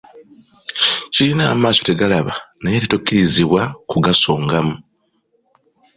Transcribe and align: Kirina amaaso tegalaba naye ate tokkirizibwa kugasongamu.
Kirina 1.13 1.43
amaaso 1.53 1.81
tegalaba 1.87 2.33
naye 2.61 2.75
ate 2.77 2.87
tokkirizibwa 2.93 3.61
kugasongamu. 3.89 4.75